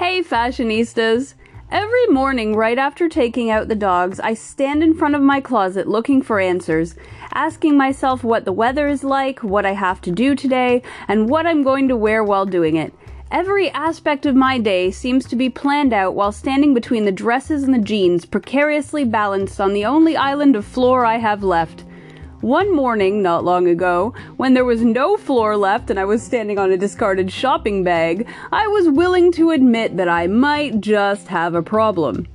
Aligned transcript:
Hey, 0.00 0.22
fashionistas! 0.22 1.34
Every 1.70 2.06
morning, 2.06 2.56
right 2.56 2.78
after 2.78 3.06
taking 3.06 3.50
out 3.50 3.68
the 3.68 3.74
dogs, 3.74 4.18
I 4.18 4.32
stand 4.32 4.82
in 4.82 4.94
front 4.94 5.14
of 5.14 5.20
my 5.20 5.42
closet 5.42 5.86
looking 5.86 6.22
for 6.22 6.40
answers, 6.40 6.94
asking 7.34 7.76
myself 7.76 8.24
what 8.24 8.46
the 8.46 8.52
weather 8.52 8.88
is 8.88 9.04
like, 9.04 9.42
what 9.42 9.66
I 9.66 9.72
have 9.72 10.00
to 10.00 10.10
do 10.10 10.34
today, 10.34 10.82
and 11.06 11.28
what 11.28 11.46
I'm 11.46 11.62
going 11.62 11.86
to 11.88 11.96
wear 11.98 12.24
while 12.24 12.46
doing 12.46 12.76
it. 12.76 12.94
Every 13.30 13.68
aspect 13.72 14.24
of 14.24 14.34
my 14.34 14.56
day 14.56 14.90
seems 14.90 15.26
to 15.26 15.36
be 15.36 15.50
planned 15.50 15.92
out 15.92 16.14
while 16.14 16.32
standing 16.32 16.72
between 16.72 17.04
the 17.04 17.12
dresses 17.12 17.64
and 17.64 17.74
the 17.74 17.78
jeans, 17.78 18.24
precariously 18.24 19.04
balanced 19.04 19.60
on 19.60 19.74
the 19.74 19.84
only 19.84 20.16
island 20.16 20.56
of 20.56 20.64
floor 20.64 21.04
I 21.04 21.18
have 21.18 21.44
left. 21.44 21.84
One 22.40 22.74
morning, 22.74 23.20
not 23.20 23.44
long 23.44 23.68
ago, 23.68 24.14
when 24.38 24.54
there 24.54 24.64
was 24.64 24.80
no 24.80 25.18
floor 25.18 25.58
left 25.58 25.90
and 25.90 26.00
I 26.00 26.06
was 26.06 26.22
standing 26.22 26.58
on 26.58 26.72
a 26.72 26.78
discarded 26.78 27.30
shopping 27.30 27.84
bag, 27.84 28.26
I 28.50 28.66
was 28.66 28.88
willing 28.88 29.30
to 29.32 29.50
admit 29.50 29.98
that 29.98 30.08
I 30.08 30.26
might 30.26 30.80
just 30.80 31.28
have 31.28 31.54
a 31.54 31.62
problem. 31.62 32.26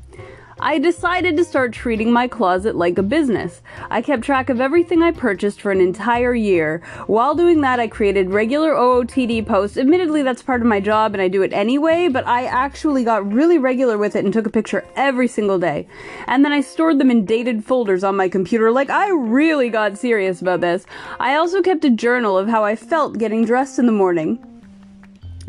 I 0.60 0.80
decided 0.80 1.36
to 1.36 1.44
start 1.44 1.74
treating 1.74 2.14
my 2.14 2.30
closet 2.30 2.78
like 2.78 2.98
a 2.98 3.04
business. 3.04 3.62
I 3.90 4.02
kept 4.02 4.24
track 4.24 4.50
of 4.50 4.62
everything 4.62 5.04
I 5.04 5.12
purchased 5.12 5.60
for 5.60 5.72
an 5.72 5.82
entire 5.82 6.34
year. 6.34 6.82
While 7.08 7.36
doing 7.36 7.60
that, 7.62 7.82
I 7.82 7.88
created 7.88 8.30
regular 8.30 8.72
OOTD 8.72 9.46
posts. 9.46 9.78
Admittedly, 9.78 10.24
that's 10.24 10.42
part 10.42 10.62
of 10.62 10.68
my 10.68 10.80
job 10.80 11.14
and 11.14 11.22
I 11.22 11.28
do 11.28 11.42
it 11.42 11.52
anyway, 11.52 12.08
but 12.08 12.26
I 12.26 12.46
actually 12.46 13.04
got 13.04 13.30
really 13.30 13.58
regular 13.58 13.98
with 13.98 14.16
it 14.16 14.24
and 14.24 14.34
took 14.34 14.48
a 14.48 14.50
picture 14.50 14.86
every 14.96 15.28
single 15.28 15.60
day. 15.60 15.88
And 16.26 16.46
then 16.46 16.54
I 16.54 16.62
stored 16.62 17.00
them 17.00 17.12
in 17.12 17.26
dated 17.26 17.66
folders 17.66 18.06
on 18.06 18.16
my 18.16 18.30
computer. 18.30 18.72
Like, 18.72 18.90
I 18.90 19.10
really 19.10 19.70
got 19.70 19.98
serious 19.98 20.42
about 20.42 20.62
this. 20.62 20.86
I 21.20 21.36
also 21.36 21.62
kept 21.62 21.84
a 21.84 21.90
journal 21.90 22.38
of 22.38 22.48
how 22.48 22.64
I 22.64 22.78
felt 22.78 23.18
getting 23.18 23.44
dressed 23.44 23.78
in 23.78 23.88
the 23.88 23.92
morning 23.92 24.40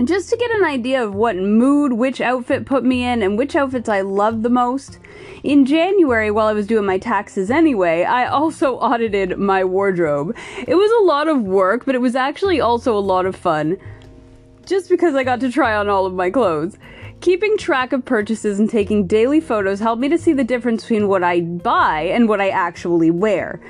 just 0.05 0.28
to 0.28 0.36
get 0.36 0.50
an 0.50 0.64
idea 0.64 1.02
of 1.02 1.14
what 1.14 1.36
mood 1.36 1.94
which 1.94 2.20
outfit 2.20 2.66
put 2.66 2.84
me 2.84 3.02
in 3.02 3.22
and 3.22 3.39
which 3.39 3.56
outfits 3.56 3.89
I 3.89 4.03
loved 4.03 4.42
the 4.42 4.50
most. 4.50 4.98
In 5.42 5.64
January, 5.64 6.30
while 6.30 6.47
I 6.47 6.53
was 6.53 6.66
doing 6.66 6.84
my 6.84 6.98
taxes 6.98 7.50
anyway, 7.50 8.05
I 8.05 8.27
also 8.27 8.77
audited 8.78 9.38
my 9.38 9.64
wardrobe. 9.64 10.36
It 10.66 10.75
was 10.75 10.91
a 11.00 11.06
lot 11.06 11.28
of 11.28 11.42
work, 11.42 11.86
but 11.86 11.94
it 11.94 12.00
was 12.00 12.14
actually 12.14 12.61
also 12.61 12.97
a 12.97 13.00
lot 13.00 13.25
of 13.25 13.34
fun. 13.34 13.78
Just 14.66 14.91
because 14.91 15.14
I 15.14 15.25
got 15.25 15.41
to 15.41 15.50
try 15.50 15.75
on 15.75 15.88
all 15.88 16.05
of 16.05 16.14
my 16.14 16.31
clothes. 16.31 16.77
Keeping 17.20 17.56
track 17.56 17.94
of 17.94 18.05
purchases 18.05 18.60
and 18.60 18.69
taking 18.69 19.06
daily 19.06 19.41
photos 19.41 19.81
helped 19.81 20.03
me 20.03 20.08
to 20.10 20.19
see 20.19 20.34
the 20.34 20.44
difference 20.44 20.83
between 20.83 21.08
what 21.08 21.25
I 21.25 21.41
buy 21.41 22.03
and 22.03 22.28
what 22.28 22.42
I 22.42 22.50
actually 22.50 23.10
wear. 23.10 23.60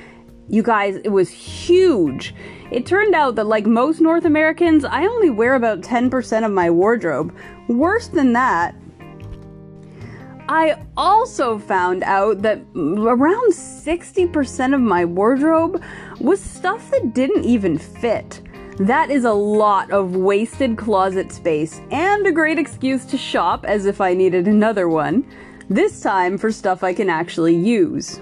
You 0.49 0.63
guys, 0.63 0.97
it 0.97 1.09
was 1.09 1.29
huge. 1.29 2.35
It 2.71 2.87
turned 2.87 3.15
out 3.15 3.35
that, 3.35 3.47
like 3.47 3.67
most 3.67 4.01
North 4.01 4.25
Americans, 4.25 4.85
I 4.85 5.07
only 5.07 5.31
wear 5.31 5.55
about 5.55 5.81
10% 5.81 6.45
of 6.45 6.53
my 6.53 6.71
wardrobe. 6.71 7.35
Worse 7.69 8.09
than 8.09 8.33
that, 8.35 8.75
I 10.49 10.81
also 10.97 11.59
found 11.59 12.05
out 12.05 12.43
that 12.43 12.61
around 12.77 13.53
60% 13.53 14.75
of 14.75 14.81
my 14.81 15.05
wardrobe 15.05 15.83
was 16.21 16.41
stuff 16.41 16.89
that 16.93 17.13
didn't 17.15 17.45
even 17.45 17.77
fit. 17.77 18.43
That 18.79 19.11
is 19.11 19.25
a 19.25 19.33
lot 19.33 19.91
of 19.91 20.15
wasted 20.15 20.77
closet 20.77 21.33
space 21.33 21.81
and 21.91 22.25
a 22.27 22.33
great 22.33 22.59
excuse 22.59 23.05
to 23.07 23.19
shop 23.19 23.65
as 23.65 23.87
if 23.87 24.01
I 24.01 24.15
needed 24.15 24.47
another 24.47 24.89
one. 24.89 25.27
This 25.69 26.01
time 26.01 26.39
for 26.39 26.53
stuff 26.53 26.85
I 26.85 26.95
can 26.95 27.11
actually 27.11 27.57
use. 27.57 28.21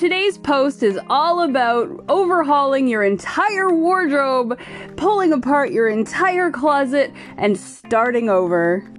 Today's 0.00 0.38
post 0.38 0.82
is 0.82 0.98
all 1.10 1.42
about 1.42 2.06
overhauling 2.08 2.88
your 2.88 3.02
entire 3.02 3.68
wardrobe, 3.68 4.58
pulling 4.96 5.30
apart 5.30 5.72
your 5.72 5.88
entire 5.88 6.50
closet, 6.50 7.12
and 7.36 7.54
starting 7.54 8.30
over. 8.30 8.90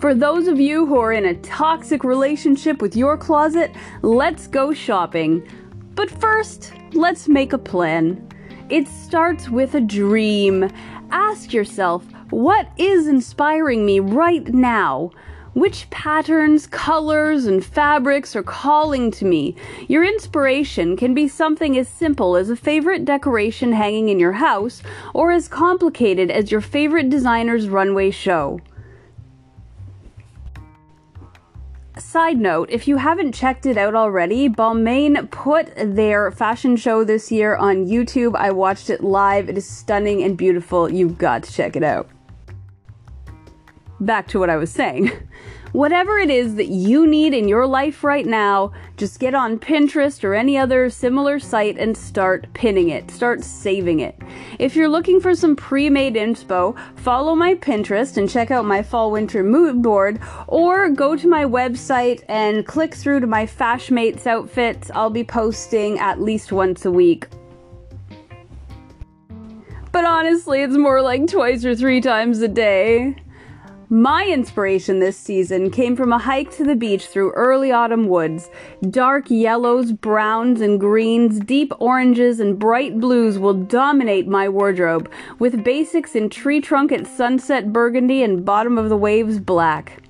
For 0.00 0.14
those 0.14 0.48
of 0.48 0.58
you 0.58 0.86
who 0.86 0.96
are 0.98 1.12
in 1.12 1.26
a 1.26 1.34
toxic 1.42 2.04
relationship 2.04 2.80
with 2.80 2.96
your 2.96 3.18
closet, 3.18 3.70
let's 4.00 4.46
go 4.46 4.72
shopping. 4.72 5.46
But 5.94 6.10
first, 6.10 6.72
let's 6.94 7.28
make 7.28 7.52
a 7.52 7.58
plan. 7.58 8.26
It 8.70 8.88
starts 8.88 9.50
with 9.50 9.74
a 9.74 9.80
dream. 9.82 10.70
Ask 11.10 11.52
yourself, 11.52 12.02
what 12.30 12.66
is 12.78 13.08
inspiring 13.08 13.84
me 13.84 14.00
right 14.00 14.48
now? 14.54 15.10
Which 15.54 15.90
patterns, 15.90 16.66
colors, 16.66 17.44
and 17.44 17.62
fabrics 17.62 18.34
are 18.34 18.42
calling 18.42 19.10
to 19.12 19.26
me? 19.26 19.54
Your 19.86 20.02
inspiration 20.02 20.96
can 20.96 21.12
be 21.12 21.28
something 21.28 21.76
as 21.76 21.88
simple 21.88 22.36
as 22.36 22.48
a 22.48 22.56
favorite 22.56 23.04
decoration 23.04 23.72
hanging 23.72 24.08
in 24.08 24.18
your 24.18 24.32
house, 24.32 24.82
or 25.12 25.30
as 25.30 25.48
complicated 25.48 26.30
as 26.30 26.50
your 26.50 26.62
favorite 26.62 27.10
designer's 27.10 27.68
runway 27.68 28.10
show. 28.10 28.60
Side 31.98 32.40
note, 32.40 32.70
if 32.70 32.88
you 32.88 32.96
haven't 32.96 33.32
checked 33.32 33.66
it 33.66 33.76
out 33.76 33.94
already, 33.94 34.48
Balmain 34.48 35.30
put 35.30 35.70
their 35.76 36.30
fashion 36.30 36.76
show 36.76 37.04
this 37.04 37.30
year 37.30 37.54
on 37.56 37.86
YouTube. 37.86 38.34
I 38.34 38.50
watched 38.50 38.88
it 38.88 39.04
live. 39.04 39.50
It 39.50 39.58
is 39.58 39.68
stunning 39.68 40.22
and 40.22 40.36
beautiful. 40.36 40.90
You've 40.90 41.18
got 41.18 41.42
to 41.42 41.52
check 41.52 41.76
it 41.76 41.82
out 41.82 42.08
back 44.06 44.28
to 44.28 44.38
what 44.38 44.50
I 44.50 44.56
was 44.56 44.70
saying. 44.70 45.10
Whatever 45.72 46.18
it 46.18 46.28
is 46.28 46.56
that 46.56 46.68
you 46.68 47.06
need 47.06 47.32
in 47.32 47.48
your 47.48 47.66
life 47.66 48.04
right 48.04 48.26
now, 48.26 48.72
just 48.98 49.18
get 49.18 49.34
on 49.34 49.58
Pinterest 49.58 50.22
or 50.22 50.34
any 50.34 50.58
other 50.58 50.90
similar 50.90 51.38
site 51.38 51.78
and 51.78 51.96
start 51.96 52.46
pinning 52.52 52.90
it. 52.90 53.10
Start 53.10 53.42
saving 53.42 54.00
it. 54.00 54.14
If 54.58 54.76
you're 54.76 54.90
looking 54.90 55.18
for 55.18 55.34
some 55.34 55.56
pre 55.56 55.88
made 55.88 56.14
inspo, 56.14 56.76
follow 56.96 57.34
my 57.34 57.54
Pinterest 57.54 58.18
and 58.18 58.28
check 58.28 58.50
out 58.50 58.66
my 58.66 58.82
fall 58.82 59.10
winter 59.10 59.42
mood 59.42 59.80
board, 59.80 60.20
or 60.46 60.90
go 60.90 61.16
to 61.16 61.26
my 61.26 61.44
website 61.46 62.22
and 62.28 62.66
click 62.66 62.94
through 62.94 63.20
to 63.20 63.26
my 63.26 63.46
Fashmates 63.46 64.26
outfits. 64.26 64.90
I'll 64.94 65.08
be 65.08 65.24
posting 65.24 65.98
at 65.98 66.20
least 66.20 66.52
once 66.52 66.84
a 66.84 66.90
week 66.90 67.28
but 69.92 70.06
honestly, 70.06 70.62
it's 70.62 70.76
more 70.76 71.02
like 71.02 71.28
twice 71.28 71.64
or 71.66 71.76
three 71.76 72.00
times 72.00 72.40
a 72.40 72.48
day. 72.48 73.14
My 73.88 74.26
inspiration 74.26 75.00
this 75.00 75.16
season 75.16 75.70
came 75.70 75.96
from 75.96 76.12
a 76.12 76.18
hike 76.18 76.50
to 76.56 76.64
the 76.64 76.76
beach 76.76 77.06
through 77.06 77.32
early 77.32 77.72
autumn 77.72 78.08
woods. 78.08 78.48
Dark 78.90 79.30
yellows, 79.30 79.92
browns, 79.92 80.60
and 80.60 80.78
greens, 80.78 81.40
deep 81.40 81.72
oranges, 81.78 82.40
and 82.40 82.58
bright 82.58 83.00
blues 83.00 83.38
will 83.38 83.54
dominate 83.54 84.28
my 84.28 84.48
wardrobe, 84.48 85.10
with 85.38 85.64
basics 85.64 86.14
in 86.14 86.30
tree 86.30 86.60
trunk 86.60 86.92
at 86.92 87.06
sunset 87.06 87.72
burgundy 87.72 88.22
and 88.22 88.44
bottom 88.44 88.78
of 88.78 88.88
the 88.88 88.96
waves 88.96 89.38
black. 89.38 90.02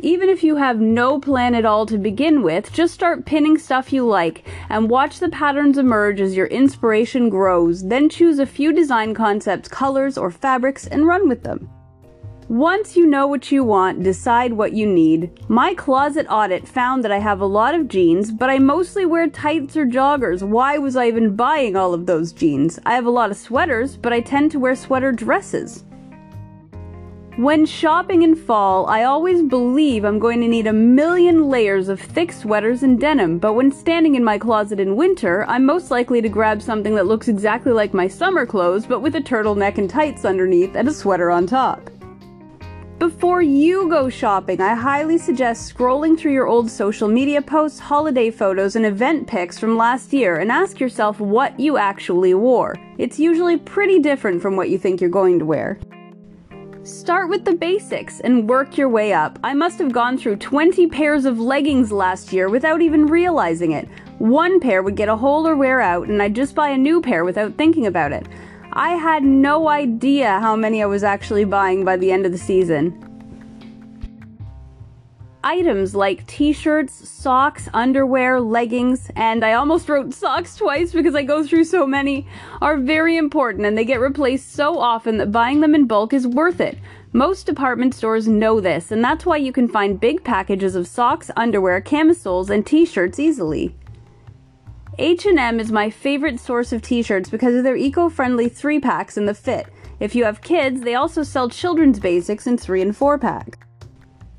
Even 0.00 0.28
if 0.28 0.44
you 0.44 0.56
have 0.56 0.80
no 0.80 1.18
plan 1.18 1.54
at 1.54 1.64
all 1.64 1.86
to 1.86 1.98
begin 1.98 2.42
with, 2.42 2.72
just 2.72 2.92
start 2.92 3.24
pinning 3.24 3.56
stuff 3.56 3.92
you 3.92 4.06
like 4.06 4.46
and 4.68 4.90
watch 4.90 5.18
the 5.20 5.30
patterns 5.30 5.78
emerge 5.78 6.20
as 6.20 6.36
your 6.36 6.46
inspiration 6.48 7.30
grows. 7.30 7.82
Then 7.82 8.08
choose 8.08 8.38
a 8.38 8.46
few 8.46 8.72
design 8.72 9.14
concepts, 9.14 9.68
colors, 9.68 10.18
or 10.18 10.30
fabrics 10.30 10.86
and 10.86 11.06
run 11.06 11.28
with 11.28 11.42
them. 11.44 11.70
Once 12.48 12.96
you 12.96 13.04
know 13.04 13.26
what 13.26 13.50
you 13.50 13.64
want, 13.64 14.04
decide 14.04 14.52
what 14.52 14.72
you 14.72 14.86
need. 14.86 15.28
My 15.48 15.74
closet 15.74 16.26
audit 16.30 16.68
found 16.68 17.02
that 17.02 17.10
I 17.10 17.18
have 17.18 17.40
a 17.40 17.46
lot 17.46 17.74
of 17.74 17.88
jeans, 17.88 18.30
but 18.30 18.48
I 18.48 18.60
mostly 18.60 19.04
wear 19.04 19.28
tights 19.28 19.76
or 19.76 19.84
joggers. 19.84 20.44
Why 20.44 20.78
was 20.78 20.94
I 20.94 21.08
even 21.08 21.34
buying 21.34 21.74
all 21.74 21.92
of 21.92 22.06
those 22.06 22.32
jeans? 22.32 22.78
I 22.86 22.94
have 22.94 23.04
a 23.04 23.10
lot 23.10 23.32
of 23.32 23.36
sweaters, 23.36 23.96
but 23.96 24.12
I 24.12 24.20
tend 24.20 24.52
to 24.52 24.60
wear 24.60 24.76
sweater 24.76 25.10
dresses. 25.10 25.82
When 27.36 27.66
shopping 27.66 28.22
in 28.22 28.36
fall, 28.36 28.86
I 28.86 29.02
always 29.02 29.42
believe 29.42 30.04
I'm 30.04 30.20
going 30.20 30.40
to 30.40 30.46
need 30.46 30.68
a 30.68 30.72
million 30.72 31.48
layers 31.48 31.88
of 31.88 32.00
thick 32.00 32.30
sweaters 32.30 32.84
and 32.84 33.00
denim, 33.00 33.38
but 33.38 33.54
when 33.54 33.72
standing 33.72 34.14
in 34.14 34.22
my 34.22 34.38
closet 34.38 34.78
in 34.78 34.94
winter, 34.94 35.44
I'm 35.48 35.66
most 35.66 35.90
likely 35.90 36.22
to 36.22 36.28
grab 36.28 36.62
something 36.62 36.94
that 36.94 37.06
looks 37.06 37.26
exactly 37.26 37.72
like 37.72 37.92
my 37.92 38.06
summer 38.06 38.46
clothes, 38.46 38.86
but 38.86 39.00
with 39.00 39.16
a 39.16 39.20
turtleneck 39.20 39.78
and 39.78 39.90
tights 39.90 40.24
underneath 40.24 40.76
and 40.76 40.86
a 40.86 40.94
sweater 40.94 41.32
on 41.32 41.48
top. 41.48 41.90
Before 43.06 43.40
you 43.40 43.88
go 43.88 44.08
shopping, 44.08 44.60
I 44.60 44.74
highly 44.74 45.16
suggest 45.16 45.72
scrolling 45.72 46.18
through 46.18 46.32
your 46.32 46.48
old 46.48 46.68
social 46.68 47.06
media 47.06 47.40
posts, 47.40 47.78
holiday 47.78 48.32
photos, 48.32 48.74
and 48.74 48.84
event 48.84 49.28
pics 49.28 49.60
from 49.60 49.76
last 49.76 50.12
year 50.12 50.40
and 50.40 50.50
ask 50.50 50.80
yourself 50.80 51.20
what 51.20 51.58
you 51.60 51.76
actually 51.76 52.34
wore. 52.34 52.74
It's 52.98 53.20
usually 53.20 53.58
pretty 53.58 54.00
different 54.00 54.42
from 54.42 54.56
what 54.56 54.70
you 54.70 54.76
think 54.76 55.00
you're 55.00 55.08
going 55.08 55.38
to 55.38 55.44
wear. 55.44 55.78
Start 56.82 57.28
with 57.28 57.44
the 57.44 57.54
basics 57.54 58.18
and 58.18 58.48
work 58.48 58.76
your 58.76 58.88
way 58.88 59.12
up. 59.12 59.38
I 59.44 59.54
must 59.54 59.78
have 59.78 59.92
gone 59.92 60.18
through 60.18 60.36
20 60.38 60.88
pairs 60.88 61.26
of 61.26 61.38
leggings 61.38 61.92
last 61.92 62.32
year 62.32 62.48
without 62.48 62.82
even 62.82 63.06
realizing 63.06 63.70
it. 63.70 63.88
One 64.18 64.58
pair 64.58 64.82
would 64.82 64.96
get 64.96 65.08
a 65.08 65.14
hole 65.14 65.46
or 65.46 65.54
wear 65.54 65.80
out, 65.80 66.08
and 66.08 66.20
I'd 66.20 66.34
just 66.34 66.56
buy 66.56 66.70
a 66.70 66.76
new 66.76 67.00
pair 67.00 67.24
without 67.24 67.56
thinking 67.56 67.86
about 67.86 68.10
it. 68.10 68.26
I 68.78 68.90
had 68.90 69.24
no 69.24 69.70
idea 69.70 70.38
how 70.40 70.54
many 70.54 70.82
I 70.82 70.86
was 70.86 71.02
actually 71.02 71.46
buying 71.46 71.82
by 71.82 71.96
the 71.96 72.12
end 72.12 72.26
of 72.26 72.32
the 72.32 72.36
season. 72.36 72.92
Items 75.42 75.94
like 75.94 76.26
t 76.26 76.52
shirts, 76.52 77.08
socks, 77.08 77.70
underwear, 77.72 78.38
leggings, 78.38 79.10
and 79.16 79.42
I 79.46 79.54
almost 79.54 79.88
wrote 79.88 80.12
socks 80.12 80.56
twice 80.56 80.92
because 80.92 81.14
I 81.14 81.22
go 81.22 81.42
through 81.42 81.64
so 81.64 81.86
many, 81.86 82.28
are 82.60 82.76
very 82.76 83.16
important 83.16 83.64
and 83.64 83.78
they 83.78 83.84
get 83.86 83.98
replaced 83.98 84.52
so 84.52 84.78
often 84.78 85.16
that 85.16 85.32
buying 85.32 85.60
them 85.60 85.74
in 85.74 85.86
bulk 85.86 86.12
is 86.12 86.26
worth 86.26 86.60
it. 86.60 86.76
Most 87.14 87.46
department 87.46 87.94
stores 87.94 88.28
know 88.28 88.60
this, 88.60 88.92
and 88.92 89.02
that's 89.02 89.24
why 89.24 89.38
you 89.38 89.52
can 89.52 89.68
find 89.68 89.98
big 89.98 90.22
packages 90.22 90.76
of 90.76 90.86
socks, 90.86 91.30
underwear, 91.34 91.80
camisoles, 91.80 92.50
and 92.50 92.66
t-shirts 92.66 93.18
easily. 93.18 93.74
H&M 94.98 95.60
is 95.60 95.70
my 95.70 95.90
favorite 95.90 96.40
source 96.40 96.72
of 96.72 96.80
t-shirts 96.80 97.28
because 97.28 97.54
of 97.54 97.64
their 97.64 97.76
eco-friendly 97.76 98.48
3-packs 98.48 99.18
and 99.18 99.28
the 99.28 99.34
fit. 99.34 99.66
If 100.00 100.14
you 100.14 100.24
have 100.24 100.40
kids, 100.40 100.80
they 100.80 100.94
also 100.94 101.22
sell 101.22 101.50
children's 101.50 102.00
basics 102.00 102.46
in 102.46 102.56
3 102.56 102.80
and 102.80 102.96
4 102.96 103.18
pack. 103.18 103.58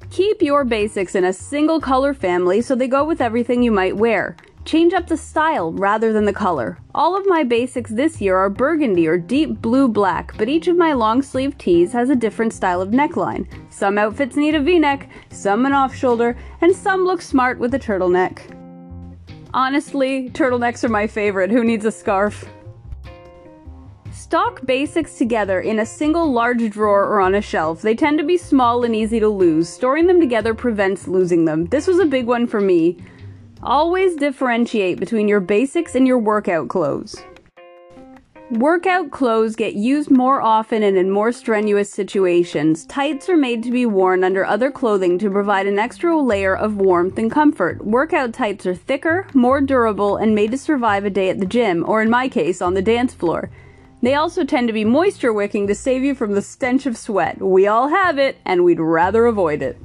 Keep 0.10 0.42
your 0.42 0.64
basics 0.64 1.14
in 1.14 1.26
a 1.26 1.34
single 1.34 1.80
color 1.80 2.12
family 2.12 2.62
so 2.62 2.74
they 2.74 2.88
go 2.88 3.06
with 3.06 3.22
everything 3.22 3.62
you 3.62 3.72
might 3.72 3.98
wear. 3.98 4.36
Change 4.66 4.94
up 4.94 5.06
the 5.06 5.16
style 5.16 5.74
rather 5.74 6.12
than 6.12 6.26
the 6.26 6.34
color. 6.34 6.80
All 6.96 7.16
of 7.16 7.28
my 7.28 7.44
basics 7.44 7.92
this 7.92 8.20
year 8.20 8.36
are 8.36 8.50
burgundy 8.50 9.08
or 9.08 9.20
deep 9.20 9.62
blue 9.62 9.88
black, 9.88 10.36
but 10.38 10.50
each 10.50 10.68
of 10.68 10.76
my 10.76 10.92
long 10.92 11.22
sleeve 11.22 11.56
tees 11.60 11.94
has 11.94 12.10
a 12.10 12.16
different 12.16 12.52
style 12.52 12.82
of 12.82 12.90
neckline. 12.90 13.48
Some 13.72 14.00
outfits 14.00 14.36
need 14.36 14.56
a 14.56 14.60
v-neck, 14.60 15.08
some 15.30 15.68
an 15.68 15.74
off-shoulder, 15.74 16.36
and 16.62 16.76
some 16.76 17.06
look 17.06 17.22
smart 17.22 17.60
with 17.60 17.76
a 17.76 17.80
turtleneck. 17.80 18.57
Honestly, 19.58 20.30
turtlenecks 20.30 20.84
are 20.84 20.90
my 20.90 21.08
favorite. 21.08 21.50
Who 21.50 21.64
needs 21.64 21.84
a 21.84 21.92
scarf? 21.92 22.48
Stock 24.12 24.64
basics 24.68 25.18
together 25.18 25.62
in 25.62 25.80
a 25.80 25.86
single 25.86 26.32
large 26.32 26.70
drawer 26.70 27.06
or 27.06 27.22
on 27.22 27.34
a 27.34 27.42
shelf. 27.42 27.82
They 27.82 27.96
tend 27.96 28.20
to 28.20 28.24
be 28.24 28.38
small 28.38 28.84
and 28.84 28.96
easy 28.96 29.20
to 29.20 29.28
lose. 29.28 29.68
Storing 29.68 30.06
them 30.06 30.20
together 30.20 30.54
prevents 30.54 31.08
losing 31.08 31.46
them. 31.46 31.66
This 31.66 31.88
was 31.88 31.98
a 31.98 32.06
big 32.06 32.28
one 32.28 32.46
for 32.46 32.62
me. 32.62 32.98
Always 33.64 34.16
differentiate 34.16 35.00
between 35.00 35.28
your 35.28 35.40
basics 35.40 35.96
and 35.96 36.06
your 36.06 36.20
workout 36.20 36.68
clothes. 36.68 37.16
Workout 38.52 39.12
clothes 39.12 39.58
get 39.58 39.74
used 39.74 40.10
more 40.10 40.42
often 40.42 40.82
and 40.82 40.96
in 40.96 41.12
more 41.12 41.34
strenuous 41.34 41.90
situations. 41.90 42.86
Tights 42.86 43.28
are 43.28 43.36
made 43.36 43.62
to 43.64 43.72
be 43.72 43.86
worn 43.86 44.24
under 44.24 44.46
other 44.46 44.72
clothing 44.72 45.20
to 45.20 45.30
provide 45.30 45.68
an 45.68 45.78
extra 45.78 46.18
layer 46.18 46.56
of 46.56 46.78
warmth 46.78 47.18
and 47.18 47.30
comfort. 47.30 47.86
Workout 47.86 48.32
tights 48.32 48.66
are 48.66 48.74
thicker, 48.74 49.28
more 49.34 49.60
durable, 49.60 50.16
and 50.16 50.34
made 50.34 50.52
to 50.52 50.58
survive 50.58 51.04
a 51.04 51.10
day 51.10 51.30
at 51.30 51.42
the 51.42 51.46
gym, 51.46 51.84
or 51.86 52.02
in 52.02 52.10
my 52.10 52.30
case, 52.30 52.62
on 52.62 52.74
the 52.74 52.82
dance 52.82 53.14
floor. 53.14 53.52
They 54.02 54.14
also 54.14 54.46
tend 54.46 54.70
to 54.70 54.74
be 54.74 54.86
moisture 54.86 55.34
wicking 55.34 55.68
to 55.68 55.76
save 55.76 56.04
you 56.04 56.16
from 56.16 56.32
the 56.32 56.42
stench 56.42 56.86
of 56.86 56.96
sweat. 56.96 57.42
We 57.42 57.68
all 57.68 57.90
have 57.90 58.18
it, 58.18 58.38
and 58.46 58.64
we'd 58.64 58.80
rather 58.80 59.26
avoid 59.26 59.62
it. 59.62 59.78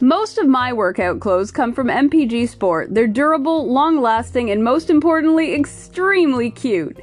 Most 0.00 0.38
of 0.38 0.46
my 0.46 0.72
workout 0.72 1.18
clothes 1.18 1.50
come 1.50 1.72
from 1.72 1.88
MPG 1.88 2.50
Sport. 2.50 2.94
They're 2.94 3.08
durable, 3.08 3.66
long 3.72 4.00
lasting, 4.00 4.52
and 4.52 4.62
most 4.62 4.90
importantly, 4.90 5.54
extremely 5.54 6.52
cute. 6.52 6.96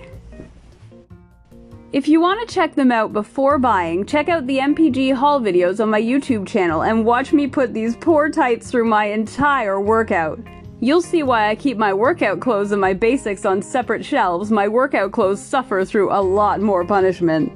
If 1.93 2.07
you 2.07 2.19
want 2.19 2.39
to 2.39 2.51
check 2.51 2.73
them 2.73 2.91
out 2.91 3.13
before 3.13 3.59
buying, 3.59 4.03
check 4.07 4.27
out 4.27 4.47
the 4.47 4.57
MPG 4.57 5.13
haul 5.13 5.39
videos 5.39 5.79
on 5.79 5.91
my 5.91 6.01
YouTube 6.01 6.47
channel 6.47 6.81
and 6.81 7.05
watch 7.05 7.31
me 7.31 7.45
put 7.45 7.71
these 7.71 7.95
poor 7.95 8.31
tights 8.31 8.71
through 8.71 8.85
my 8.85 9.05
entire 9.05 9.79
workout. 9.79 10.39
You'll 10.79 11.03
see 11.03 11.21
why 11.21 11.49
I 11.49 11.53
keep 11.53 11.77
my 11.77 11.93
workout 11.93 12.39
clothes 12.39 12.71
and 12.71 12.81
my 12.81 12.93
basics 12.93 13.45
on 13.45 13.61
separate 13.61 14.03
shelves. 14.03 14.49
My 14.49 14.67
workout 14.67 15.11
clothes 15.11 15.39
suffer 15.39 15.85
through 15.85 16.11
a 16.11 16.17
lot 16.19 16.61
more 16.61 16.83
punishment. 16.83 17.51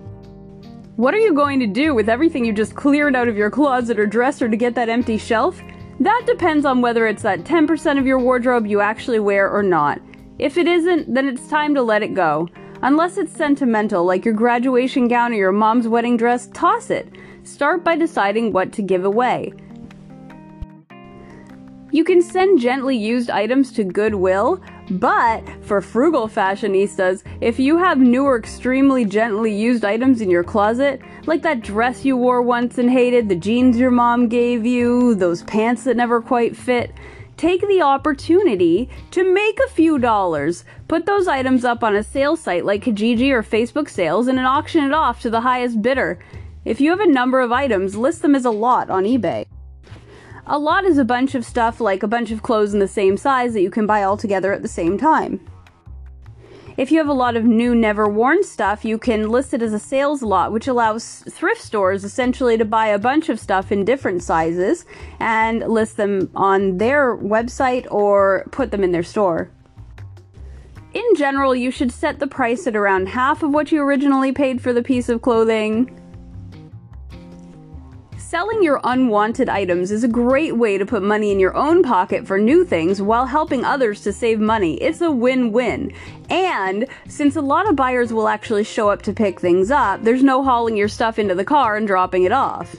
What 0.97 1.15
are 1.15 1.19
you 1.19 1.33
going 1.33 1.59
to 1.59 1.65
do 1.65 1.95
with 1.95 2.07
everything 2.07 2.45
you 2.45 2.53
just 2.53 2.75
cleared 2.75 3.15
out 3.15 3.27
of 3.27 3.37
your 3.37 3.49
closet 3.49 3.97
or 3.97 4.05
dresser 4.05 4.47
to 4.47 4.55
get 4.55 4.75
that 4.75 4.87
empty 4.87 5.17
shelf? 5.17 5.59
That 5.99 6.23
depends 6.27 6.63
on 6.63 6.81
whether 6.81 7.07
it's 7.07 7.23
that 7.23 7.39
10% 7.39 7.97
of 7.97 8.05
your 8.05 8.19
wardrobe 8.19 8.67
you 8.67 8.81
actually 8.81 9.19
wear 9.19 9.49
or 9.49 9.63
not. 9.63 9.99
If 10.37 10.57
it 10.57 10.67
isn't, 10.67 11.11
then 11.11 11.27
it's 11.27 11.47
time 11.47 11.73
to 11.73 11.81
let 11.81 12.03
it 12.03 12.13
go. 12.13 12.47
Unless 12.81 13.17
it's 13.17 13.33
sentimental, 13.33 14.05
like 14.05 14.23
your 14.23 14.33
graduation 14.33 15.07
gown 15.07 15.33
or 15.33 15.35
your 15.35 15.51
mom's 15.51 15.87
wedding 15.87 16.17
dress, 16.17 16.47
toss 16.53 16.89
it. 16.89 17.07
Start 17.43 17.83
by 17.83 17.95
deciding 17.95 18.51
what 18.51 18.71
to 18.73 18.81
give 18.81 19.03
away. 19.03 19.53
You 21.91 22.03
can 22.03 22.21
send 22.21 22.59
gently 22.59 22.97
used 22.97 23.29
items 23.29 23.71
to 23.73 23.83
Goodwill, 23.83 24.61
but 24.91 25.41
for 25.63 25.81
frugal 25.81 26.27
fashionistas, 26.27 27.23
if 27.41 27.59
you 27.59 27.77
have 27.77 27.97
new 27.97 28.25
or 28.25 28.37
extremely 28.37 29.05
gently 29.05 29.55
used 29.55 29.83
items 29.85 30.21
in 30.21 30.29
your 30.29 30.43
closet, 30.43 31.01
like 31.25 31.41
that 31.43 31.61
dress 31.61 32.05
you 32.05 32.15
wore 32.17 32.41
once 32.41 32.77
and 32.77 32.91
hated, 32.91 33.29
the 33.29 33.35
jeans 33.35 33.77
your 33.77 33.89
mom 33.89 34.27
gave 34.27 34.65
you, 34.65 35.15
those 35.15 35.43
pants 35.43 35.85
that 35.85 35.97
never 35.97 36.21
quite 36.21 36.55
fit, 36.55 36.91
take 37.37 37.61
the 37.67 37.81
opportunity 37.81 38.89
to 39.11 39.33
make 39.33 39.59
a 39.59 39.69
few 39.69 39.99
dollars. 39.99 40.65
Put 40.87 41.05
those 41.05 41.27
items 41.27 41.63
up 41.63 41.83
on 41.83 41.95
a 41.95 42.03
sales 42.03 42.41
site 42.41 42.65
like 42.65 42.83
Kijiji 42.83 43.31
or 43.31 43.43
Facebook 43.43 43.89
sales 43.89 44.27
and 44.27 44.39
auction 44.39 44.83
it 44.83 44.93
off 44.93 45.21
to 45.21 45.29
the 45.29 45.41
highest 45.41 45.81
bidder. 45.81 46.19
If 46.65 46.81
you 46.81 46.89
have 46.89 46.99
a 46.99 47.07
number 47.07 47.39
of 47.39 47.51
items, 47.51 47.95
list 47.95 48.21
them 48.21 48.35
as 48.35 48.45
a 48.45 48.51
lot 48.51 48.89
on 48.89 49.05
eBay. 49.05 49.45
A 50.47 50.57
lot 50.57 50.85
is 50.85 50.97
a 50.97 51.05
bunch 51.05 51.35
of 51.35 51.45
stuff 51.45 51.79
like 51.79 52.03
a 52.03 52.07
bunch 52.07 52.31
of 52.31 52.41
clothes 52.41 52.73
in 52.73 52.79
the 52.79 52.87
same 52.87 53.17
size 53.17 53.53
that 53.53 53.61
you 53.61 53.69
can 53.69 53.85
buy 53.85 54.03
all 54.03 54.17
together 54.17 54.53
at 54.53 54.61
the 54.61 54.67
same 54.67 54.97
time. 54.97 55.39
If 56.77 56.91
you 56.91 56.99
have 56.99 57.07
a 57.07 57.13
lot 57.13 57.35
of 57.35 57.43
new, 57.43 57.73
never 57.73 58.07
worn 58.07 58.43
stuff, 58.43 58.85
you 58.85 58.99
can 58.99 59.29
list 59.29 59.51
it 59.55 59.63
as 59.63 59.73
a 59.73 59.79
sales 59.79 60.21
lot, 60.21 60.51
which 60.51 60.67
allows 60.67 61.23
thrift 61.27 61.59
stores 61.59 62.03
essentially 62.03 62.55
to 62.55 62.65
buy 62.65 62.85
a 62.85 62.99
bunch 62.99 63.29
of 63.29 63.39
stuff 63.39 63.71
in 63.71 63.83
different 63.83 64.21
sizes 64.21 64.85
and 65.19 65.61
list 65.61 65.97
them 65.97 66.29
on 66.35 66.77
their 66.77 67.17
website 67.17 67.87
or 67.89 68.45
put 68.51 68.69
them 68.69 68.83
in 68.83 68.91
their 68.91 69.01
store. 69.01 69.49
In 70.93 71.15
general, 71.15 71.55
you 71.55 71.71
should 71.71 71.91
set 71.91 72.19
the 72.19 72.27
price 72.27 72.67
at 72.67 72.75
around 72.75 73.09
half 73.09 73.41
of 73.41 73.51
what 73.51 73.71
you 73.71 73.81
originally 73.81 74.31
paid 74.31 74.61
for 74.61 74.71
the 74.71 74.83
piece 74.83 75.09
of 75.09 75.23
clothing. 75.23 75.99
Selling 78.29 78.61
your 78.61 78.81
unwanted 78.83 79.47
items 79.47 79.89
is 79.89 80.03
a 80.03 80.07
great 80.09 80.57
way 80.57 80.77
to 80.77 80.85
put 80.85 81.01
money 81.01 81.31
in 81.31 81.39
your 81.39 81.55
own 81.55 81.81
pocket 81.81 82.27
for 82.27 82.37
new 82.37 82.65
things 82.65 83.01
while 83.01 83.25
helping 83.25 83.63
others 83.63 84.01
to 84.01 84.11
save 84.11 84.41
money. 84.41 84.73
It's 84.81 84.99
a 84.99 85.09
win 85.09 85.53
win. 85.53 85.93
And 86.29 86.87
since 87.07 87.37
a 87.37 87.41
lot 87.41 87.69
of 87.69 87.77
buyers 87.77 88.11
will 88.11 88.27
actually 88.27 88.65
show 88.65 88.89
up 88.89 89.01
to 89.03 89.13
pick 89.13 89.39
things 89.39 89.71
up, 89.71 90.03
there's 90.03 90.23
no 90.23 90.43
hauling 90.43 90.75
your 90.75 90.89
stuff 90.89 91.19
into 91.19 91.35
the 91.35 91.45
car 91.45 91.77
and 91.77 91.87
dropping 91.87 92.25
it 92.25 92.33
off. 92.33 92.75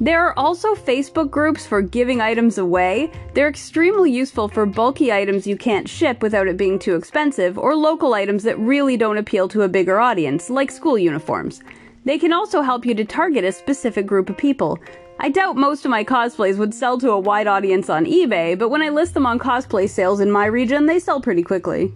There 0.00 0.24
are 0.24 0.38
also 0.38 0.76
Facebook 0.76 1.28
groups 1.28 1.66
for 1.66 1.82
giving 1.82 2.20
items 2.20 2.58
away. 2.58 3.10
They're 3.34 3.48
extremely 3.48 4.12
useful 4.12 4.46
for 4.46 4.66
bulky 4.66 5.10
items 5.10 5.48
you 5.48 5.56
can't 5.56 5.88
ship 5.88 6.22
without 6.22 6.46
it 6.46 6.56
being 6.56 6.78
too 6.78 6.94
expensive, 6.94 7.58
or 7.58 7.74
local 7.74 8.14
items 8.14 8.44
that 8.44 8.56
really 8.60 8.96
don't 8.96 9.18
appeal 9.18 9.48
to 9.48 9.62
a 9.62 9.68
bigger 9.68 9.98
audience, 9.98 10.48
like 10.48 10.70
school 10.70 10.96
uniforms. 10.96 11.60
They 12.04 12.18
can 12.18 12.32
also 12.32 12.62
help 12.62 12.84
you 12.84 12.94
to 12.96 13.04
target 13.04 13.44
a 13.44 13.52
specific 13.52 14.06
group 14.06 14.28
of 14.28 14.36
people. 14.36 14.78
I 15.20 15.28
doubt 15.28 15.56
most 15.56 15.84
of 15.84 15.90
my 15.90 16.02
cosplays 16.02 16.58
would 16.58 16.74
sell 16.74 16.98
to 16.98 17.10
a 17.10 17.20
wide 17.20 17.46
audience 17.46 17.88
on 17.88 18.06
eBay, 18.06 18.58
but 18.58 18.70
when 18.70 18.82
I 18.82 18.88
list 18.88 19.14
them 19.14 19.26
on 19.26 19.38
cosplay 19.38 19.88
sales 19.88 20.18
in 20.18 20.30
my 20.30 20.46
region, 20.46 20.86
they 20.86 20.98
sell 20.98 21.20
pretty 21.20 21.44
quickly. 21.44 21.94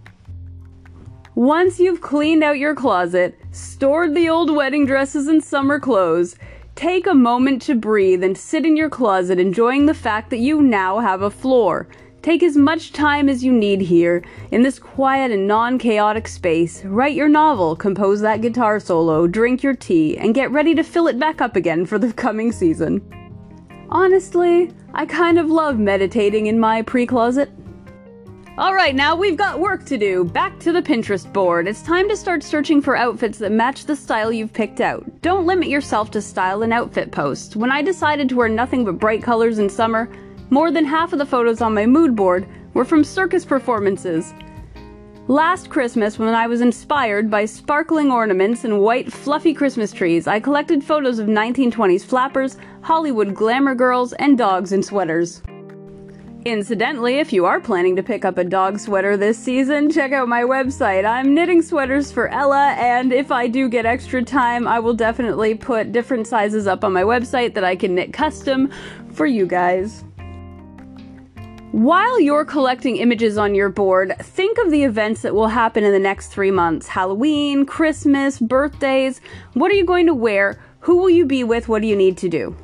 Once 1.35 1.81
you've 1.81 2.01
cleaned 2.01 2.45
out 2.45 2.59
your 2.59 2.75
closet, 2.75 3.39
stored 3.51 4.15
the 4.15 4.29
old 4.29 4.55
wedding 4.55 4.87
dresses 4.87 5.27
and 5.27 5.43
summer 5.43 5.81
clothes, 5.81 6.37
take 6.77 7.07
a 7.07 7.15
moment 7.15 7.61
to 7.63 7.75
breathe 7.75 8.23
and 8.23 8.39
sit 8.39 8.65
in 8.65 8.77
your 8.77 8.89
closet 8.89 9.41
enjoying 9.41 9.87
the 9.87 9.95
fact 9.95 10.31
that 10.31 10.39
you 10.39 10.63
now 10.63 11.01
have 11.01 11.23
a 11.23 11.31
floor. 11.31 11.89
Take 12.27 12.43
as 12.43 12.57
much 12.57 12.93
time 12.93 13.29
as 13.29 13.45
you 13.45 13.53
need 13.53 13.81
here, 13.81 14.21
in 14.51 14.65
this 14.65 14.81
quiet 14.81 15.31
and 15.31 15.47
non 15.47 15.79
chaotic 15.79 16.27
space. 16.27 16.85
Write 16.85 17.15
your 17.15 17.29
novel, 17.29 17.77
compose 17.77 18.21
that 18.21 18.41
guitar 18.41 18.81
solo, 18.81 19.29
drink 19.29 19.63
your 19.63 19.77
tea, 19.77 20.19
and 20.19 20.35
get 20.35 20.51
ready 20.51 20.75
to 20.75 20.83
fill 20.83 21.07
it 21.07 21.21
back 21.21 21.41
up 21.41 21.55
again 21.55 21.87
for 21.87 22.01
the 22.01 22.13
coming 22.13 22.51
season. 22.51 23.01
Honestly, 23.91 24.73
I 24.93 25.07
kind 25.07 25.39
of 25.39 25.53
love 25.53 25.79
meditating 25.79 26.49
in 26.49 26.59
my 26.59 26.83
pre 26.83 27.07
closet. 27.07 27.49
Alright, 28.59 28.97
now 28.97 29.15
we've 29.15 29.37
got 29.37 29.61
work 29.61 29.85
to 29.85 29.97
do. 29.97 30.25
Back 30.25 30.59
to 30.61 30.73
the 30.73 30.83
Pinterest 30.83 31.33
board. 31.33 31.69
It's 31.69 31.83
time 31.83 32.09
to 32.09 32.17
start 32.17 32.43
searching 32.43 32.83
for 32.83 32.97
outfits 32.97 33.39
that 33.39 33.53
match 33.53 33.85
the 33.85 33.95
style 33.95 34.33
you've 34.33 34.53
picked 34.53 34.81
out. 34.81 35.05
Don't 35.23 35.47
limit 35.47 35.69
yourself 35.69 36.11
to 36.11 36.21
style 36.21 36.65
and 36.65 36.73
outfit 36.73 37.13
posts. 37.13 37.55
When 37.55 37.71
I 37.71 37.83
decided 37.83 38.29
to 38.31 38.35
wear 38.35 38.49
nothing 38.49 38.85
but 38.85 38.99
bright 38.99 39.23
colors 39.23 39.61
in 39.61 39.71
summer, 39.71 40.09
more 40.51 40.71
than 40.71 40.85
half 40.85 41.13
of 41.13 41.19
the 41.19 41.27
photos 41.27 41.61
on 41.61 41.75
my 41.75 41.87
mood 41.87 42.15
board 42.15 42.47
were 42.75 42.85
from 42.85 43.05
circus 43.05 43.45
performances. 43.45 44.33
Last 45.29 45.71
Christmas, 45.71 46.21
when 46.21 46.29
I 46.29 46.47
was 46.47 46.61
inspired 46.61 47.29
by 47.29 47.47
sparkling 47.47 48.13
ornaments 48.13 48.65
and 48.65 48.81
white, 48.81 49.13
fluffy 49.13 49.53
Christmas 49.53 49.93
trees, 49.93 50.29
I 50.29 50.39
collected 50.39 50.85
photos 50.85 51.19
of 51.19 51.27
1920s 51.27 52.05
flappers, 52.05 52.57
Hollywood 52.83 53.35
glamour 53.35 53.75
girls, 53.75 54.13
and 54.13 54.39
dogs 54.39 54.71
in 54.71 54.85
sweaters. 54.85 55.43
Incidentally, 56.45 57.19
if 57.19 57.33
you 57.33 57.45
are 57.45 57.59
planning 57.59 57.97
to 57.97 58.05
pick 58.05 58.25
up 58.25 58.39
a 58.39 58.45
dog 58.45 58.79
sweater 58.79 59.17
this 59.17 59.37
season, 59.37 59.91
check 59.91 60.13
out 60.13 60.29
my 60.29 60.43
website. 60.43 61.05
I'm 61.05 61.35
knitting 61.35 61.61
sweaters 61.61 62.13
for 62.13 62.29
Ella, 62.29 62.77
and 62.79 63.13
if 63.13 63.33
I 63.33 63.49
do 63.49 63.69
get 63.69 63.85
extra 63.85 64.23
time, 64.23 64.69
I 64.69 64.79
will 64.79 64.95
definitely 64.95 65.57
put 65.57 65.91
different 65.91 66.29
sizes 66.29 66.69
up 66.69 66.85
on 66.85 66.93
my 66.93 67.03
website 67.03 67.55
that 67.55 67.65
I 67.65 67.75
can 67.75 67.97
knit 67.97 68.13
custom 68.13 68.71
for 69.11 69.27
you 69.27 69.45
guys. 69.45 70.05
While 71.77 72.19
you're 72.19 72.47
collecting 72.47 72.97
images 72.97 73.37
on 73.37 73.55
your 73.55 73.69
board, 73.69 74.15
think 74.19 74.57
of 74.57 74.71
the 74.71 74.85
events 74.85 75.21
that 75.21 75.35
will 75.35 75.49
happen 75.49 75.85
in 75.85 75.93
the 75.93 75.99
next 75.99 76.29
three 76.29 76.51
months 76.51 76.89
Halloween, 76.89 77.67
Christmas, 77.67 78.39
birthdays. 78.39 79.21
What 79.53 79.71
are 79.71 79.75
you 79.75 79.85
going 79.85 80.07
to 80.07 80.15
wear? 80.15 80.59
Who 80.81 80.97
will 80.97 81.11
you 81.11 81.27
be 81.27 81.45
with? 81.45 81.69
What 81.69 81.83
do 81.83 81.89
you 81.89 81.95
need 81.95 82.17
to 82.17 82.31
do? 82.31 82.57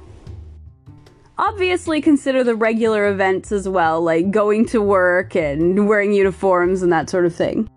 Obviously, 1.37 2.01
consider 2.01 2.43
the 2.43 2.55
regular 2.55 3.07
events 3.07 3.53
as 3.53 3.69
well, 3.69 4.01
like 4.01 4.31
going 4.31 4.65
to 4.69 4.81
work 4.81 5.37
and 5.37 5.87
wearing 5.87 6.15
uniforms 6.15 6.81
and 6.81 6.91
that 6.91 7.11
sort 7.11 7.27
of 7.27 7.35
thing. 7.35 7.69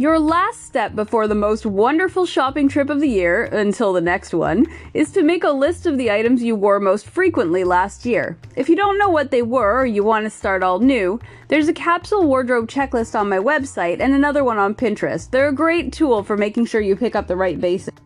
Your 0.00 0.18
last 0.18 0.64
step 0.64 0.96
before 0.96 1.28
the 1.28 1.34
most 1.34 1.66
wonderful 1.66 2.24
shopping 2.24 2.70
trip 2.70 2.88
of 2.88 3.00
the 3.00 3.06
year, 3.06 3.44
until 3.44 3.92
the 3.92 4.00
next 4.00 4.32
one, 4.32 4.64
is 4.94 5.12
to 5.12 5.22
make 5.22 5.44
a 5.44 5.50
list 5.50 5.84
of 5.84 5.98
the 5.98 6.10
items 6.10 6.42
you 6.42 6.56
wore 6.56 6.80
most 6.80 7.06
frequently 7.06 7.64
last 7.64 8.06
year. 8.06 8.38
If 8.56 8.70
you 8.70 8.76
don't 8.76 8.98
know 8.98 9.10
what 9.10 9.30
they 9.30 9.42
were 9.42 9.82
or 9.82 9.84
you 9.84 10.02
want 10.02 10.24
to 10.24 10.30
start 10.30 10.62
all 10.62 10.78
new, 10.78 11.20
there's 11.48 11.68
a 11.68 11.74
capsule 11.74 12.26
wardrobe 12.26 12.66
checklist 12.66 13.14
on 13.14 13.28
my 13.28 13.36
website 13.36 14.00
and 14.00 14.14
another 14.14 14.42
one 14.42 14.56
on 14.56 14.74
Pinterest. 14.74 15.30
They're 15.30 15.48
a 15.48 15.52
great 15.52 15.92
tool 15.92 16.22
for 16.22 16.34
making 16.34 16.64
sure 16.64 16.80
you 16.80 16.96
pick 16.96 17.14
up 17.14 17.26
the 17.26 17.36
right 17.36 17.60
basics. 17.60 18.00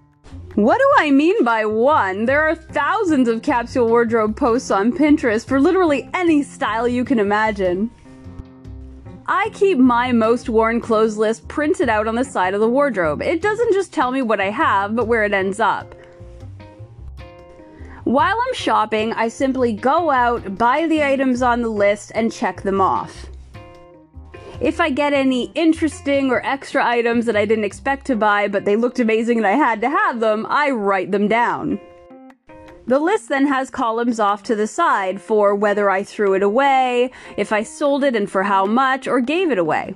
What 0.56 0.78
do 0.78 0.90
I 0.98 1.12
mean 1.12 1.44
by 1.44 1.64
one? 1.64 2.24
There 2.24 2.42
are 2.42 2.56
thousands 2.56 3.28
of 3.28 3.42
capsule 3.42 3.86
wardrobe 3.86 4.34
posts 4.34 4.72
on 4.72 4.92
Pinterest 4.92 5.46
for 5.46 5.60
literally 5.60 6.10
any 6.12 6.42
style 6.42 6.88
you 6.88 7.04
can 7.04 7.20
imagine. 7.20 7.88
I 9.26 9.48
keep 9.54 9.78
my 9.78 10.12
most 10.12 10.50
worn 10.50 10.82
clothes 10.82 11.16
list 11.16 11.48
printed 11.48 11.88
out 11.88 12.06
on 12.06 12.14
the 12.14 12.24
side 12.24 12.52
of 12.52 12.60
the 12.60 12.68
wardrobe. 12.68 13.22
It 13.22 13.40
doesn't 13.40 13.72
just 13.72 13.92
tell 13.92 14.10
me 14.10 14.20
what 14.20 14.40
I 14.40 14.50
have, 14.50 14.94
but 14.94 15.06
where 15.06 15.24
it 15.24 15.32
ends 15.32 15.60
up. 15.60 15.94
While 18.04 18.36
I'm 18.36 18.54
shopping, 18.54 19.14
I 19.14 19.28
simply 19.28 19.72
go 19.72 20.10
out, 20.10 20.58
buy 20.58 20.86
the 20.86 21.02
items 21.02 21.40
on 21.40 21.62
the 21.62 21.70
list, 21.70 22.12
and 22.14 22.30
check 22.30 22.60
them 22.60 22.82
off. 22.82 23.26
If 24.60 24.78
I 24.78 24.90
get 24.90 25.14
any 25.14 25.50
interesting 25.54 26.30
or 26.30 26.44
extra 26.44 26.84
items 26.84 27.24
that 27.24 27.34
I 27.34 27.46
didn't 27.46 27.64
expect 27.64 28.06
to 28.06 28.16
buy, 28.16 28.46
but 28.46 28.66
they 28.66 28.76
looked 28.76 29.00
amazing 29.00 29.38
and 29.38 29.46
I 29.46 29.52
had 29.52 29.80
to 29.80 29.88
have 29.88 30.20
them, 30.20 30.46
I 30.50 30.70
write 30.70 31.12
them 31.12 31.28
down. 31.28 31.80
The 32.86 32.98
list 32.98 33.30
then 33.30 33.46
has 33.46 33.70
columns 33.70 34.20
off 34.20 34.42
to 34.42 34.54
the 34.54 34.66
side 34.66 35.18
for 35.18 35.54
whether 35.54 35.88
I 35.88 36.02
threw 36.02 36.34
it 36.34 36.42
away, 36.42 37.10
if 37.38 37.50
I 37.50 37.62
sold 37.62 38.04
it 38.04 38.14
and 38.14 38.30
for 38.30 38.42
how 38.42 38.66
much, 38.66 39.08
or 39.08 39.22
gave 39.22 39.50
it 39.50 39.56
away. 39.56 39.94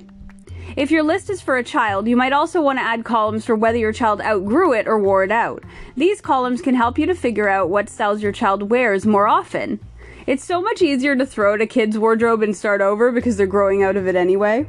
If 0.75 0.91
your 0.91 1.03
list 1.03 1.29
is 1.29 1.43
for 1.43 1.59
a 1.59 1.65
child, 1.65 2.09
you 2.09 2.17
might 2.17 2.33
also 2.33 2.63
want 2.63 2.79
to 2.79 2.85
add 2.85 3.05
columns 3.05 3.45
for 3.45 3.55
whether 3.57 3.77
your 3.77 3.93
child 3.93 4.23
outgrew 4.23 4.73
it 4.73 4.89
or 4.89 4.99
wore 4.99 5.23
it 5.23 5.31
out. 5.31 5.65
These 5.97 6.23
columns 6.23 6.63
can 6.63 6.75
help 6.75 6.99
you 6.99 7.05
to 7.07 7.15
figure 7.15 7.49
out 7.49 7.69
what 7.69 7.91
styles 7.91 8.23
your 8.23 8.33
child 8.33 8.71
wears 8.71 9.05
more 9.05 9.29
often. 9.29 9.81
It's 10.27 10.45
so 10.45 10.63
much 10.63 10.81
easier 10.81 11.15
to 11.15 11.27
throw 11.27 11.55
out 11.55 11.61
a 11.61 11.67
kid's 11.67 11.99
wardrobe 11.99 12.43
and 12.43 12.57
start 12.57 12.81
over 12.81 13.13
because 13.13 13.37
they're 13.37 13.47
growing 13.47 13.83
out 13.83 13.97
of 13.97 14.07
it 14.07 14.17
anyway. 14.17 14.67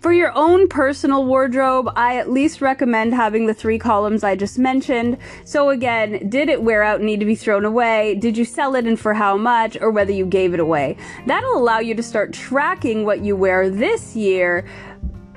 For 0.00 0.12
your 0.12 0.32
own 0.36 0.68
personal 0.68 1.24
wardrobe, 1.24 1.90
I 1.96 2.16
at 2.18 2.30
least 2.30 2.60
recommend 2.60 3.14
having 3.14 3.46
the 3.46 3.54
three 3.54 3.78
columns 3.78 4.22
I 4.22 4.36
just 4.36 4.58
mentioned. 4.58 5.18
So 5.44 5.70
again, 5.70 6.28
did 6.28 6.48
it 6.48 6.62
wear 6.62 6.82
out 6.82 6.98
and 6.98 7.06
need 7.06 7.20
to 7.20 7.26
be 7.26 7.34
thrown 7.34 7.64
away? 7.64 8.14
Did 8.14 8.36
you 8.36 8.44
sell 8.44 8.76
it 8.76 8.86
and 8.86 9.00
for 9.00 9.14
how 9.14 9.36
much? 9.36 9.76
Or 9.80 9.90
whether 9.90 10.12
you 10.12 10.26
gave 10.26 10.54
it 10.54 10.60
away? 10.60 10.96
That'll 11.26 11.56
allow 11.56 11.80
you 11.80 11.94
to 11.94 12.02
start 12.02 12.32
tracking 12.32 13.04
what 13.04 13.20
you 13.20 13.34
wear 13.36 13.68
this 13.68 14.14
year 14.14 14.64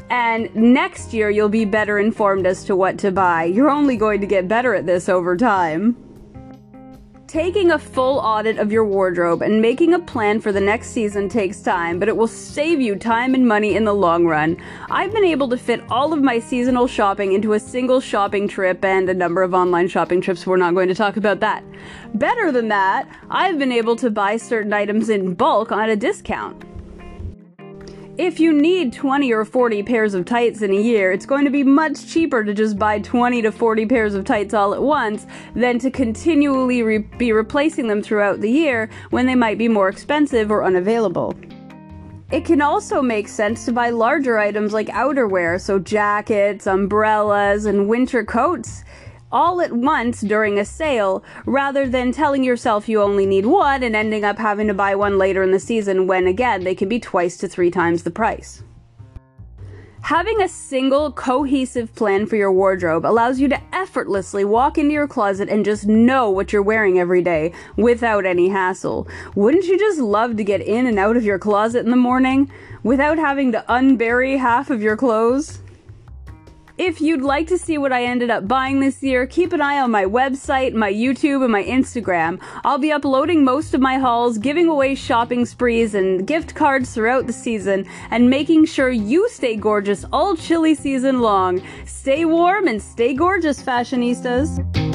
and 0.10 0.54
next 0.56 1.14
year 1.14 1.30
you'll 1.30 1.50
be 1.50 1.66
better 1.66 2.00
informed 2.00 2.48
as 2.48 2.66
to 2.66 2.76
what 2.76 2.98
to 3.00 3.12
buy. 3.12 3.44
You're 3.44 3.70
only 3.70 3.96
going 3.96 4.22
to 4.22 4.28
get 4.28 4.48
better 4.48 4.74
at 4.74 4.86
this 4.86 5.08
over 5.08 5.38
time. 5.38 6.09
Taking 7.30 7.70
a 7.70 7.78
full 7.78 8.18
audit 8.18 8.58
of 8.58 8.72
your 8.72 8.84
wardrobe 8.84 9.44
and 9.44 9.62
making 9.62 9.94
a 9.94 10.00
plan 10.00 10.42
for 10.42 10.52
the 10.52 10.60
next 10.60 10.90
season 10.90 11.30
takes 11.30 11.62
time, 11.62 12.00
but 12.00 12.08
it 12.08 12.18
will 12.18 12.26
save 12.26 12.82
you 12.82 12.96
time 12.96 13.36
and 13.36 13.48
money 13.48 13.76
in 13.76 13.84
the 13.84 13.94
long 13.94 14.26
run. 14.26 14.58
I've 14.90 15.12
been 15.12 15.24
able 15.24 15.48
to 15.50 15.58
fit 15.58 15.84
all 15.92 16.12
of 16.12 16.24
my 16.24 16.40
seasonal 16.40 16.88
shopping 16.88 17.34
into 17.34 17.54
a 17.54 17.60
single 17.60 18.02
shopping 18.02 18.48
trip 18.48 18.84
and 18.84 19.08
a 19.08 19.14
number 19.14 19.44
of 19.44 19.54
online 19.54 19.90
shopping 19.90 20.22
trips. 20.22 20.48
We're 20.48 20.58
not 20.58 20.74
going 20.74 20.88
to 20.88 20.96
talk 20.96 21.18
about 21.18 21.40
that. 21.42 21.64
Better 22.16 22.52
than 22.52 22.68
that, 22.70 23.08
I've 23.30 23.60
been 23.60 23.74
able 23.74 23.96
to 23.98 24.10
buy 24.10 24.38
certain 24.38 24.74
items 24.74 25.08
in 25.08 25.36
bulk 25.36 25.72
on 25.72 25.88
a 25.88 25.96
discount. 25.96 26.66
If 28.20 28.38
you 28.38 28.52
need 28.52 28.92
20 28.92 29.32
or 29.32 29.46
40 29.46 29.82
pairs 29.84 30.14
of 30.14 30.26
tights 30.26 30.62
in 30.62 30.74
a 30.74 30.82
year, 30.82 31.14
it's 31.14 31.26
going 31.26 31.46
to 31.46 31.50
be 31.50 31.64
much 31.64 32.06
cheaper 32.06 32.44
to 32.44 32.54
just 32.54 32.78
buy 32.78 33.00
20 33.00 33.44
to 33.44 33.50
40 33.50 33.86
pairs 33.86 34.14
of 34.14 34.26
tights 34.26 34.54
all 34.54 34.74
at 34.74 34.82
once 34.82 35.26
than 35.56 35.80
to 35.80 35.90
continually 35.90 36.84
re- 36.84 36.98
be 36.98 37.32
replacing 37.32 37.88
them 37.88 38.02
throughout 38.02 38.42
the 38.42 38.52
year 38.52 38.90
when 39.12 39.26
they 39.26 39.36
might 39.36 39.58
be 39.58 39.70
more 39.70 39.88
expensive 39.88 40.52
or 40.52 40.66
unavailable. 40.66 41.34
It 42.30 42.44
can 42.44 42.62
also 42.62 43.02
make 43.02 43.30
sense 43.30 43.64
to 43.64 43.72
buy 43.72 43.90
larger 43.90 44.38
items 44.38 44.74
like 44.74 44.90
outerwear, 44.90 45.58
so 45.62 45.80
jackets, 45.80 46.68
umbrellas, 46.68 47.66
and 47.66 47.88
winter 47.88 48.26
coats 48.26 48.84
all 49.32 49.62
at 49.62 49.72
once 49.72 50.22
during 50.22 50.58
a 50.58 50.66
sale 50.66 51.24
rather 51.46 51.88
than 51.88 52.12
telling 52.12 52.44
yourself 52.44 52.90
you 52.90 53.02
only 53.02 53.26
need 53.26 53.46
one 53.46 53.84
and 53.84 53.96
ending 53.96 54.24
up 54.24 54.38
having 54.38 54.68
to 54.68 54.74
buy 54.74 54.96
one 54.96 55.18
later 55.18 55.44
in 55.44 55.52
the 55.52 55.60
season 55.60 56.08
when 56.08 56.28
again 56.28 56.64
they 56.64 56.76
can 56.76 56.90
be 56.90 57.00
twice 57.00 57.38
to 57.38 57.48
three 57.48 57.72
times 57.72 58.04
the 58.04 58.12
price. 58.12 58.64
Having 60.02 60.42
a 60.42 60.48
single 60.48 61.12
cohesive 61.12 61.94
plan 61.94 62.26
for 62.26 62.36
your 62.36 62.52
wardrobe 62.52 63.06
allows 63.06 63.40
you 63.40 63.48
to 63.50 63.62
effortlessly 63.76 64.46
walk 64.46 64.78
into 64.78 64.94
your 64.94 65.08
closet 65.08 65.50
and 65.50 65.66
just 65.66 65.86
know 65.86 66.32
what 66.32 66.52
you're 66.52 66.64
wearing 66.64 66.98
every 66.98 67.22
day 67.22 67.54
without 67.76 68.26
any 68.26 68.50
hassle. 68.50 69.08
Wouldn't 69.36 69.66
you 69.66 69.78
just 69.78 70.00
love 70.00 70.38
to 70.38 70.44
get 70.44 70.62
in 70.62 70.88
and 70.88 70.98
out 70.98 71.18
of 71.18 71.26
your 71.26 71.38
closet 71.38 71.84
in 71.86 71.92
the 71.92 71.98
morning 71.98 72.50
without 72.82 73.20
having 73.20 73.52
to 73.52 73.64
unbury 73.70 74.40
half 74.40 74.70
of 74.70 74.82
your 74.82 74.98
clothes? 74.98 75.60
If 76.80 77.02
you'd 77.02 77.22
like 77.22 77.48
to 77.48 77.58
see 77.58 77.78
what 77.78 77.92
I 77.92 78.06
ended 78.06 78.30
up 78.30 78.48
buying 78.48 78.80
this 78.80 79.04
year, 79.04 79.28
keep 79.28 79.52
an 79.52 79.60
eye 79.60 79.82
on 79.82 79.92
my 79.92 80.06
website, 80.06 80.74
my 80.74 80.90
YouTube, 80.90 81.44
and 81.44 81.52
my 81.52 81.62
Instagram. 81.62 82.40
I'll 82.64 82.78
be 82.78 82.94
uploading 82.94 83.44
most 83.44 83.74
of 83.74 83.82
my 83.82 83.98
hauls, 83.98 84.38
giving 84.38 84.70
away 84.70 84.96
shopping 84.96 85.46
sprees 85.46 85.94
and 85.94 86.26
gift 86.26 86.56
cards 86.56 86.94
throughout 86.94 87.28
the 87.28 87.34
season, 87.34 87.86
and 88.12 88.30
making 88.30 88.64
sure 88.64 88.92
you 88.92 89.28
stay 89.28 89.58
gorgeous 89.58 90.06
all 90.14 90.38
chilly 90.38 90.74
season 90.74 91.20
long. 91.20 91.62
Stay 91.84 92.24
warm 92.24 92.70
and 92.70 92.82
stay 92.82 93.14
gorgeous, 93.14 93.62
fashionistas. 93.62 94.89